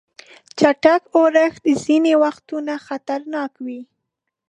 چټک 0.59 1.01
اورښت 1.17 1.63
ځینې 1.83 2.13
وختونه 2.23 2.73
خطرناک 2.87 3.51
وي. 3.65 3.81